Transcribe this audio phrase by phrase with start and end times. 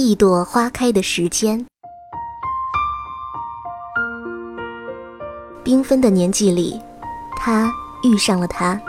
[0.00, 1.66] 一朵花开的时间。
[5.64, 6.80] 缤纷的年纪里，
[7.36, 7.68] 他
[8.04, 8.80] 遇上了她，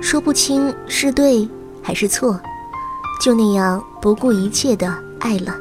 [0.00, 1.46] 说不清是对
[1.82, 2.40] 还是错，
[3.20, 4.90] 就那样不顾一切的
[5.20, 5.54] 爱了。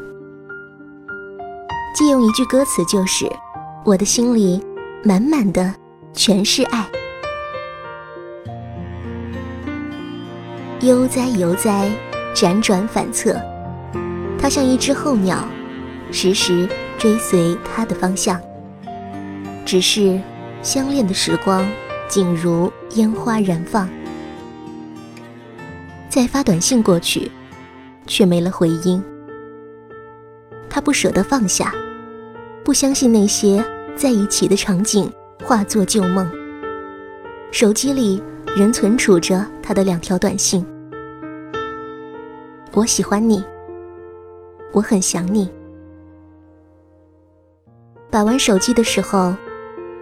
[1.93, 3.29] 借用一句歌词，就是
[3.83, 4.65] 我的心里
[5.03, 5.75] 满满的
[6.13, 6.87] 全是爱。
[10.79, 11.91] 悠哉悠哉，
[12.33, 13.35] 辗转反侧，
[14.47, 15.45] 他像一只候鸟，
[16.09, 18.41] 时时追随他的方向。
[19.65, 20.17] 只是。
[20.63, 21.69] 相恋的时光，
[22.07, 23.89] 仅如烟花燃放。
[26.09, 27.29] 再发短信过去，
[28.05, 29.03] 却没了回音。
[30.69, 31.73] 他不舍得放下，
[32.63, 33.63] 不相信那些
[33.97, 35.11] 在一起的场景
[35.43, 36.29] 化作旧梦。
[37.51, 38.23] 手机里
[38.55, 40.65] 仍存储着他的两条短信
[42.71, 43.43] ：“我喜欢你，
[44.77, 45.49] 我很想你。”
[48.09, 49.33] 把玩手机的时候。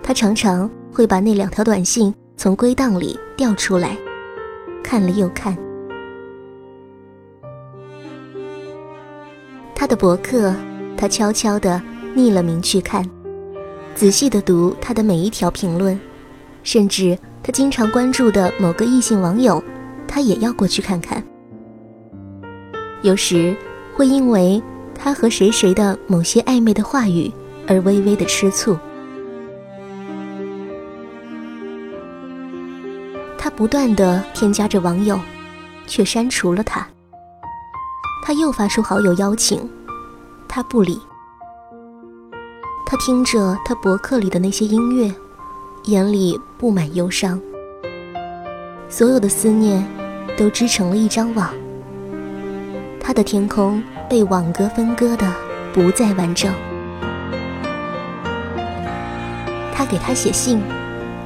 [0.08, 3.98] 他常常会把那两条短信从归档里调出来，
[4.84, 5.58] 看了又看。
[9.74, 10.54] 他的博客，
[10.96, 11.82] 他悄悄地
[12.16, 13.04] 匿了名去看，
[13.96, 16.00] 仔细地读他的每一条评论，
[16.62, 19.64] 甚至他经常关注的某个异性网友，
[20.08, 21.24] 他也要过去看看。
[23.02, 23.58] 有时
[23.96, 24.62] 会因为
[24.94, 27.32] 他和谁谁的某些暧昧的话语
[27.68, 28.78] 而微微的吃醋。
[33.38, 35.20] 他不断的添加着网友，
[35.88, 36.86] 却删除了他。
[38.26, 39.70] 他又发出好友邀请，
[40.48, 41.00] 他不理。
[42.86, 45.14] 他听着他博客里的那些音乐，
[45.86, 47.40] 眼里布满忧伤。
[48.90, 49.88] 所有的思念
[50.38, 51.54] 都织成了一张网，
[53.06, 55.32] 他的天空被网格分割的
[55.72, 56.52] 不再完整。
[59.72, 60.60] 他给他写信，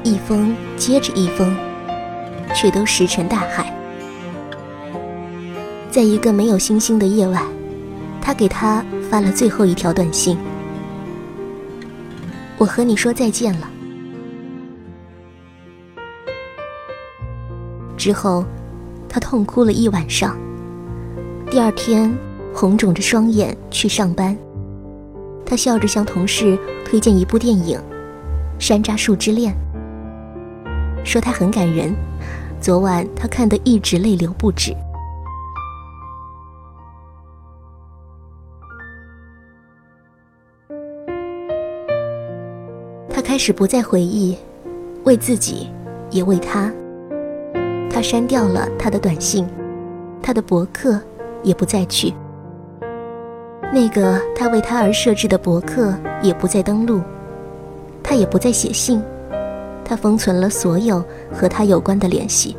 [0.04, 1.56] 一封接着一封。
[2.56, 3.72] 却都石沉大海。
[5.92, 7.44] 在一个没有星星的夜晚，
[8.20, 10.36] 他给他发了最后一条短信
[12.58, 13.70] ：“我和你说再见了。”
[17.96, 18.44] 之后，
[19.08, 20.36] 他痛哭了一晚上。
[21.52, 22.16] 第二天，
[22.54, 24.38] 红肿着双眼去上班。
[25.44, 26.56] 他笑着向同事
[26.86, 27.80] 推荐一部电影
[28.60, 29.52] 《山楂树之恋》，
[31.04, 31.92] 说他很感人。
[32.62, 34.76] 昨晚他看得一直泪流不止。
[43.10, 44.38] 他开始不再回忆，
[45.04, 45.72] 为自己，
[46.12, 46.72] 也为他。
[47.90, 49.48] 他删掉了他的短信，
[50.22, 51.02] 他的博客
[51.44, 52.14] 也不再去。
[53.72, 57.02] 那个他为他而设置的博客也不再登录，
[58.02, 59.02] 他也不再写信。
[59.86, 62.56] 他封存了所有和他有关的联系，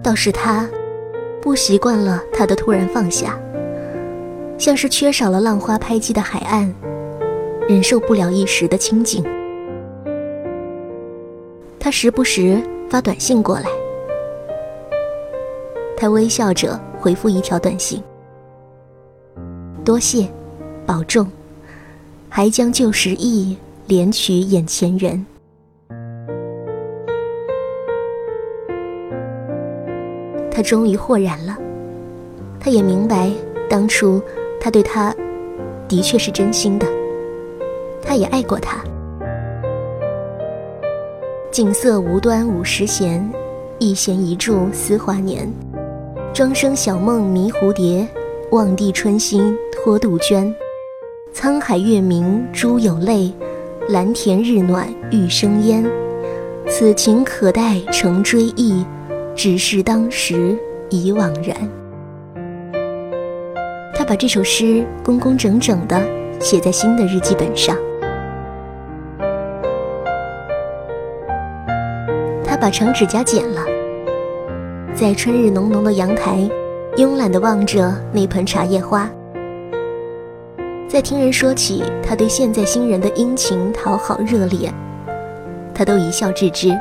[0.00, 0.68] 倒是他
[1.42, 3.36] 不习惯了他的突然放下，
[4.56, 6.72] 像是缺少了浪花拍击的海岸，
[7.68, 9.24] 忍受不了一时的清静。
[11.80, 13.68] 他时不时发短信过来，
[15.96, 18.02] 他微笑着回复一条短信
[19.84, 20.26] ：“多谢，
[20.86, 21.26] 保重。”
[22.30, 23.56] 还将旧时意
[23.88, 25.24] 怜取眼前人。
[30.50, 31.56] 他终于豁然了，
[32.60, 33.30] 他也明白，
[33.68, 34.20] 当初
[34.60, 35.14] 他对他
[35.88, 36.86] 的确是真心的，
[38.02, 38.84] 他也爱过他。
[41.58, 43.28] 锦瑟无端五十弦，
[43.80, 45.52] 一弦一柱思华年。
[46.32, 48.06] 庄生晓梦迷蝴蝶，
[48.52, 50.54] 望帝春心托杜鹃。
[51.34, 53.32] 沧海月明珠有泪，
[53.88, 55.84] 蓝田日暖玉生烟。
[56.68, 58.86] 此情可待成追忆，
[59.34, 60.56] 只是当时
[60.90, 61.56] 已惘然。
[63.92, 66.00] 他把这首诗工工整整地
[66.38, 67.76] 写在新的日记本上。
[72.60, 73.64] 把长指甲剪了，
[74.92, 76.38] 在春日浓浓的阳台，
[76.96, 79.08] 慵懒地望着那盆茶叶花。
[80.88, 84.72] 在听人说起他对现在新人的殷勤讨好热烈，
[85.72, 86.76] 他都一笑置之。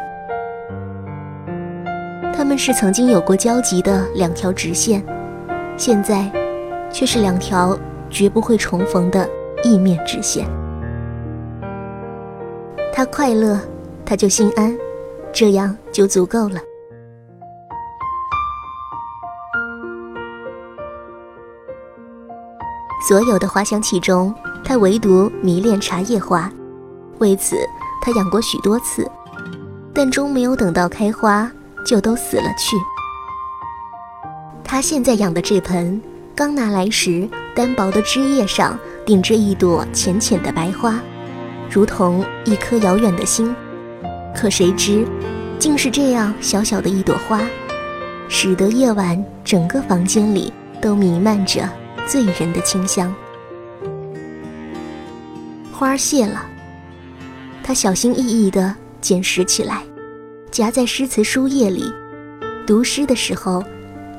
[2.34, 5.04] 他们是曾经有过交集的两条直线，
[5.76, 6.32] 现在
[6.92, 7.78] 却是两条
[8.10, 9.30] 绝不会重逢的
[9.64, 10.48] 意面直线。
[12.92, 13.60] 他快乐，
[14.04, 14.76] 他就心安，
[15.40, 16.60] 这样就足够了。
[23.08, 24.34] 所有的花香气中，
[24.66, 26.52] 他唯独迷恋茶叶花，
[27.20, 27.56] 为此
[28.02, 29.08] 他养过许多次，
[29.94, 31.52] 但终没有等到开花
[31.86, 32.76] 就都死了去。
[34.64, 36.02] 他现在养的这盆，
[36.36, 38.76] 刚拿来时，单薄的枝叶上
[39.06, 41.00] 顶着一朵浅浅的白花，
[41.70, 43.56] 如同一颗遥远的星。
[44.38, 45.04] 可谁知，
[45.58, 47.42] 竟是这样小小的一朵花，
[48.30, 51.68] 使得夜晚整个房间里都弥漫着。
[52.06, 53.14] 醉人的清香，
[55.74, 56.46] 花谢了，
[57.62, 59.84] 他小心翼翼地捡拾起来，
[60.50, 61.92] 夹在诗词书页里。
[62.66, 63.62] 读诗的时候，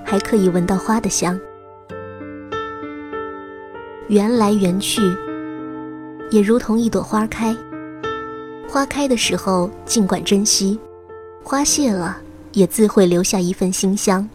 [0.05, 1.41] 还可以闻到花的香。
[4.09, 5.01] 缘来缘去，
[6.31, 7.57] 也如同一朵花开。
[8.69, 10.79] 花开的时候，尽管珍惜；
[11.43, 12.19] 花谢了，
[12.53, 14.29] 也自会留下一份馨香。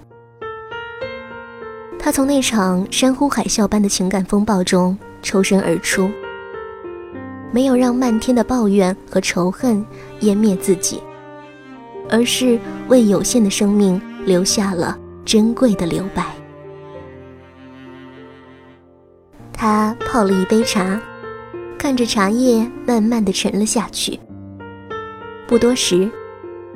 [1.99, 6.09] 他从那场山呼海啸般的情感风暴中抽身而出，
[7.51, 9.85] 没有让漫天的抱怨和仇恨
[10.19, 10.99] 湮灭自己，
[12.09, 16.25] 而是为有限的生命留下了珍贵的留白。
[19.53, 20.99] 他泡了一杯茶，
[21.83, 24.17] 看着茶叶慢慢的沉了下去。
[25.45, 26.09] 不多时，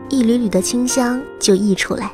[0.09, 2.11] 一缕缕的清香就溢出来。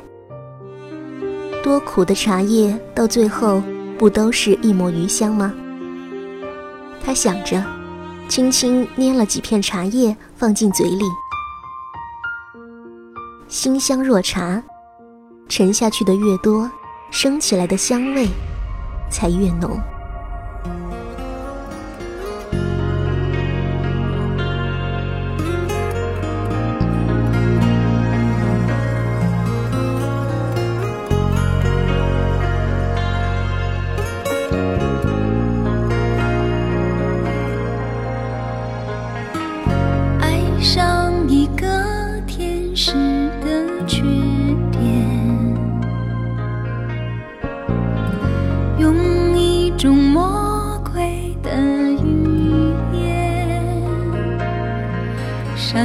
[1.60, 3.60] 多苦的茶叶，到最后
[3.98, 5.52] 不都是一抹余香吗？
[7.04, 7.60] 他想着，
[8.28, 11.04] 轻轻捏了几片茶叶放进嘴里，
[13.48, 14.62] 馨香若茶，
[15.48, 16.70] 沉下去的越多，
[17.10, 18.28] 升起来的香味
[19.10, 19.76] 才越浓。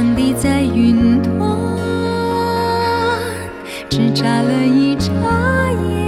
[0.00, 1.38] 上帝在云端，
[3.90, 5.12] 只眨了一眨
[5.92, 5.99] 眼，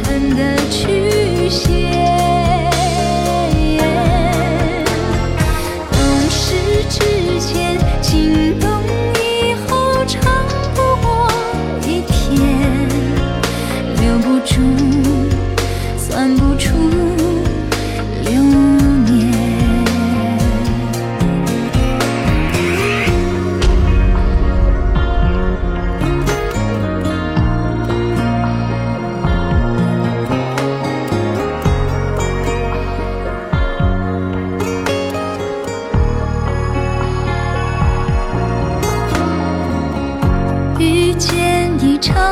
[0.00, 0.59] 纠缠的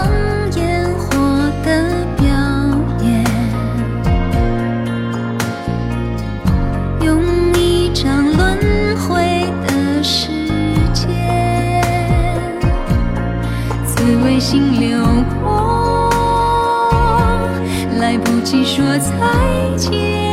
[0.09, 1.19] 等烟火
[1.63, 2.27] 的表
[3.03, 3.25] 演，
[7.03, 7.23] 用
[7.55, 8.59] 一张轮
[8.97, 10.29] 回的时
[10.95, 12.53] 间，
[13.85, 15.05] 紫微星流
[15.43, 16.11] 过，
[18.01, 19.11] 来不及说再
[19.77, 20.28] 见。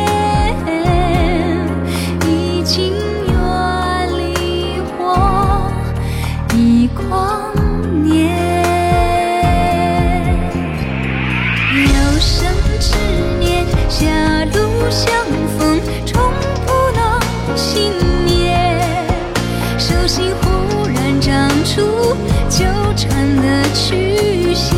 [22.50, 24.76] 纠缠的曲线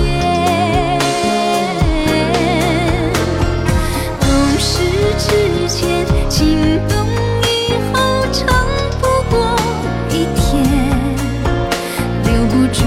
[4.20, 4.27] 懂
[4.58, 4.82] 事
[5.17, 7.08] 之前情动
[7.44, 8.48] 以后长
[9.00, 9.56] 不过
[10.10, 10.63] 一天
[12.24, 12.84] 留不住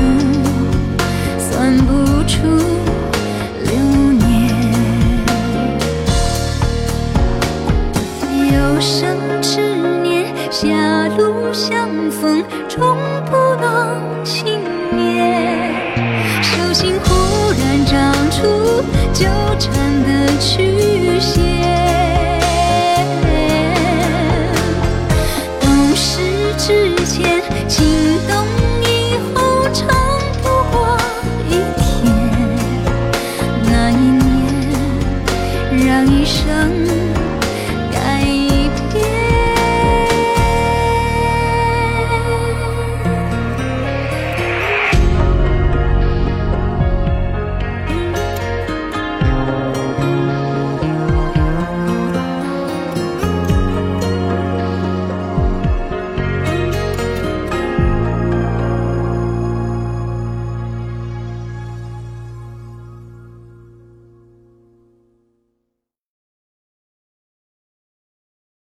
[1.38, 2.46] 算不出
[3.64, 3.70] 流
[4.12, 4.28] 年
[8.52, 9.60] 有生之
[10.02, 12.96] 年狭路相逢终
[16.42, 18.82] 手心忽然长出
[19.12, 19.26] 纠
[19.58, 21.59] 缠的曲线。